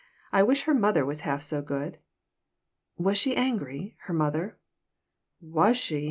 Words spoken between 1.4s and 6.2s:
so good." "Was she angry, her mother?" "Was she!